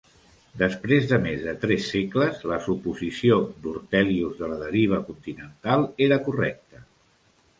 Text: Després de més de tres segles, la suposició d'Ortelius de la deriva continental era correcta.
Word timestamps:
Després 0.59 1.03
de 1.09 1.17
més 1.25 1.43
de 1.49 1.51
tres 1.65 1.89
segles, 1.95 2.39
la 2.53 2.57
suposició 2.67 3.37
d'Ortelius 3.65 4.41
de 4.41 4.49
la 4.53 4.57
deriva 4.63 5.01
continental 5.11 5.85
era 6.07 6.19
correcta. 6.29 6.83